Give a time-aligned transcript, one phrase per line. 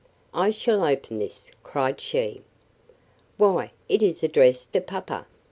[0.33, 2.41] "I shall open this," cried she.
[3.37, 5.27] "Why, it is addressed to papa!"